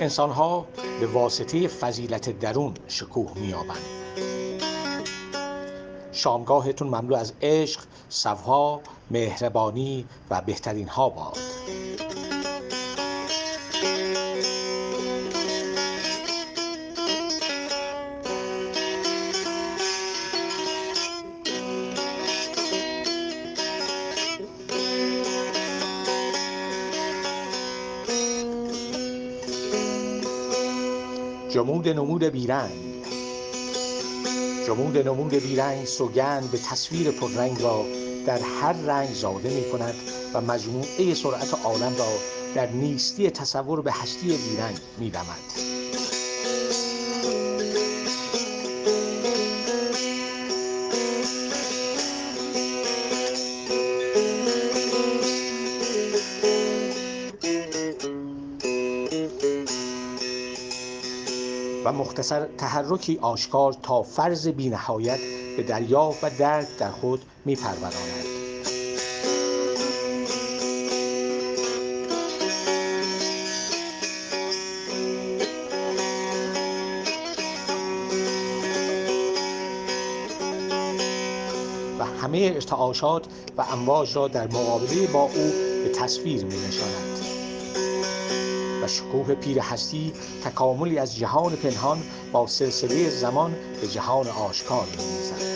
انسانها 0.00 0.66
به 1.00 1.06
واسطه 1.06 1.68
فضیلت 1.68 2.38
درون 2.38 2.74
شکوه 2.88 3.32
مییابند. 3.38 3.84
شامگاهتون 6.12 6.88
مملو 6.88 7.16
از 7.16 7.32
عشق 7.42 7.80
صفا 8.08 8.80
مهربانی 9.10 10.06
و 10.30 10.42
بهترین 10.42 10.88
ها 10.88 11.08
باد. 11.08 11.38
جمود 31.54 31.88
نمود 31.88 32.24
بیرنگ 32.24 32.72
جمود 34.66 34.98
نمود 35.08 35.34
بیرنگ 35.34 35.84
سوگند 35.84 36.50
به 36.50 36.58
تصویر 36.58 37.10
پررنگ 37.10 37.62
را 37.62 37.84
در 38.26 38.38
هر 38.60 38.72
رنگ 38.72 39.14
زاده 39.14 39.50
می 39.50 39.70
کند 39.70 39.94
و 40.34 40.40
مجموعه 40.40 41.14
سرعت 41.14 41.54
عالم 41.64 41.96
را 41.98 42.12
در 42.54 42.70
نیستی 42.70 43.30
تصور 43.30 43.82
به 43.82 43.92
هستی 43.92 44.36
بیرنگ 44.36 44.78
می 44.98 45.10
دمد. 45.10 46.13
و 61.84 61.92
مختصر 61.92 62.46
تحرکی 62.58 63.18
آشکار 63.22 63.72
تا 63.82 64.02
فرض 64.02 64.48
بینهایت 64.48 65.20
به 65.56 65.62
دریا 65.62 66.14
و 66.22 66.30
درد 66.38 66.68
در 66.78 66.90
خود 66.90 67.22
می 67.44 67.56
پروراند. 67.56 67.94
و 81.98 82.04
همه 82.04 82.50
ارتعاشات 82.54 83.26
و 83.56 83.60
امواج 83.72 84.16
را 84.16 84.28
در 84.28 84.46
مقابله 84.46 85.06
با 85.06 85.22
او 85.22 85.52
به 85.84 85.92
تصویر 85.94 86.44
می 86.44 86.54
نشاند. 86.68 87.33
شکوه 88.86 89.34
پیر 89.34 89.58
هستی 89.58 90.12
تکاملی 90.44 90.98
از 90.98 91.16
جهان 91.16 91.56
پنهان 91.56 92.02
با 92.32 92.46
سلسله 92.46 93.10
زمان 93.10 93.54
به 93.80 93.88
جهان 93.88 94.28
آشکار 94.28 94.86
می‌ریزد. 94.86 95.54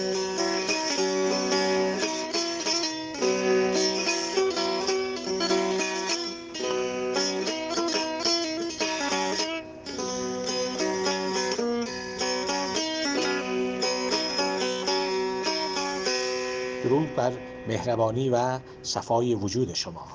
درود 16.84 17.14
بر 17.16 17.32
مهربانی 17.68 18.30
و 18.30 18.58
صفای 18.82 19.34
وجود 19.34 19.74
شما. 19.74 20.06